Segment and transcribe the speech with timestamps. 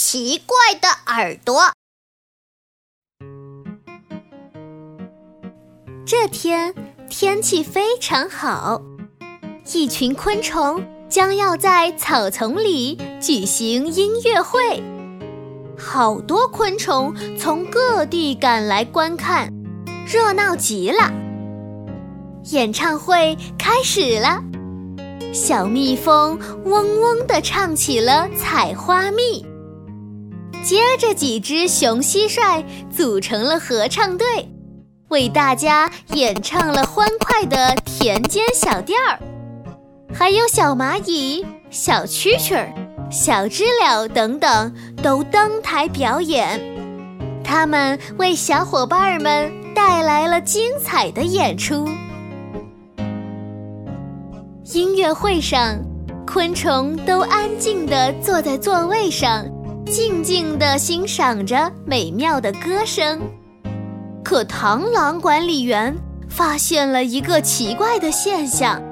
[0.00, 1.72] 奇怪的耳朵。
[6.06, 6.72] 这天
[7.10, 8.80] 天气非常好，
[9.72, 14.80] 一群昆虫将要在草丛里举行音乐会。
[15.76, 19.52] 好多昆虫从各地赶来观看，
[20.06, 21.10] 热闹极了。
[22.52, 24.44] 演唱会开始了。
[25.32, 29.42] 小蜜蜂嗡嗡地唱起了《采花蜜》，
[30.68, 32.62] 接着几只雄蟋蟀
[32.94, 34.26] 组成了合唱队，
[35.08, 39.18] 为大家演唱了欢快的田间小调儿。
[40.12, 42.66] 还有小蚂蚁、小蛐蛐、
[43.10, 46.60] 小知了等等都登台表演，
[47.42, 51.88] 他们为小伙伴们带来了精彩的演出。
[54.74, 55.78] 音乐会上，
[56.26, 59.46] 昆虫都安静地坐在座位上，
[59.88, 63.20] 静静地欣赏着美妙的歌声。
[64.22, 65.96] 可螳螂管理员
[66.28, 68.82] 发现了一个奇怪的现象：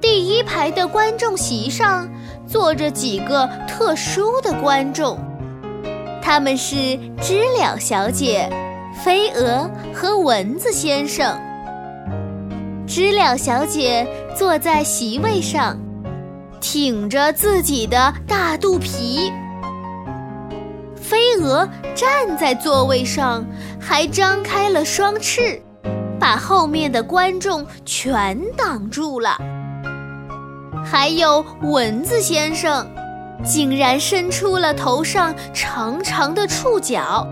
[0.00, 2.08] 第一排的观众席上
[2.46, 5.18] 坐着几个特殊的观众，
[6.22, 8.48] 他们是知了小姐、
[9.04, 11.38] 飞蛾和蚊子先生。
[12.86, 15.78] 知了小姐坐在席位上，
[16.58, 19.30] 挺着自己的大肚皮。
[21.08, 23.42] 飞蛾站在座位上，
[23.80, 25.58] 还张开了双翅，
[26.20, 29.38] 把后面的观众全挡住了。
[30.84, 32.86] 还有蚊子先生，
[33.42, 37.26] 竟然伸出了头上长长的触角，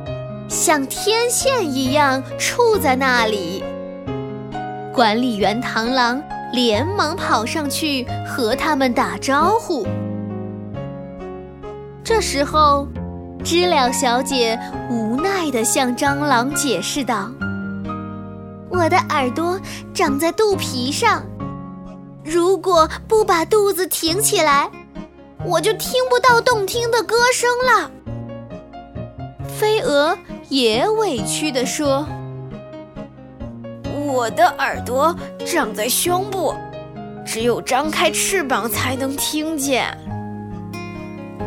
[0.49, 3.63] 像天线一样触在那里。
[4.91, 6.23] 管理员螳螂
[6.55, 9.87] 连忙跑上去和他们打招呼。
[12.03, 12.89] 这时候，
[13.47, 14.59] 知了小姐
[14.91, 17.31] 无奈地向蟑螂解释道
[18.69, 19.57] ：“我的耳朵
[19.95, 21.23] 长在肚皮上，
[22.25, 24.69] 如果不把肚子挺起来，
[25.45, 27.89] 我就听不到动听的歌声了。”
[29.57, 30.19] 飞蛾
[30.49, 32.05] 也委屈地说。
[34.09, 35.15] 我的耳朵
[35.47, 36.53] 长在胸部，
[37.25, 39.97] 只有张开翅膀才能听见。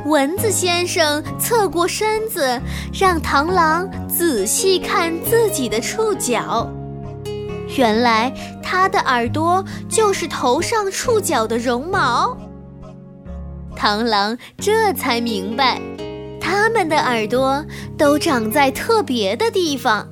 [0.05, 2.59] 蚊子先生侧过身子，
[2.93, 6.69] 让螳螂仔细看自己的触角。
[7.77, 8.33] 原来
[8.63, 12.35] 它的耳朵就是头上触角的绒毛。
[13.77, 15.79] 螳螂这才明白，
[16.39, 17.63] 它们的耳朵
[17.97, 20.07] 都长在特别的地方。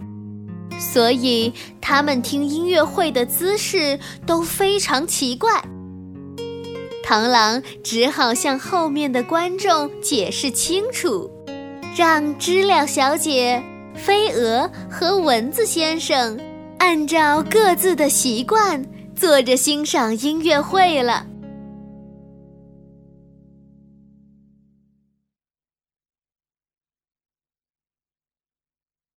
[0.79, 5.63] 所以，他们听音乐会的姿势都非常奇怪。
[7.07, 11.31] 螳螂只好向后面的观众解释清楚，
[11.95, 13.63] 让知了小姐、
[13.95, 16.37] 飞蛾和蚊子先生
[16.79, 18.83] 按照各自的习惯
[19.15, 21.25] 坐着欣赏音乐会了。